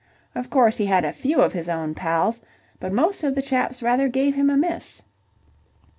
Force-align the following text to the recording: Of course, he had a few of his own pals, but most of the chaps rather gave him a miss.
Of 0.33 0.49
course, 0.49 0.77
he 0.77 0.87
had 0.87 1.05
a 1.05 1.13
few 1.13 1.43
of 1.43 1.53
his 1.53 1.69
own 1.69 1.93
pals, 1.93 2.41
but 2.79 2.91
most 2.91 3.23
of 3.23 3.35
the 3.35 3.41
chaps 3.43 3.83
rather 3.83 4.07
gave 4.09 4.33
him 4.33 4.49
a 4.49 4.57
miss. 4.57 5.03